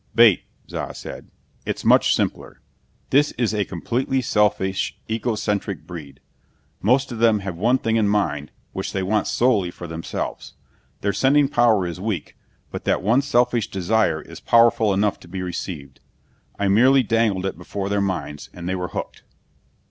[0.15, 1.27] "Bait," Za said.
[1.63, 2.59] "It's much simpler.
[3.11, 6.21] This is a completely selfish, egocentric breed.
[6.81, 10.55] Most of them have one thing in mind which they want solely for themselves.
[11.01, 12.35] Their sending power is weak,
[12.71, 15.99] but that one selfish desire is powerful enough to be received.
[16.57, 19.21] I merely dangled it before their minds, and they were hooked."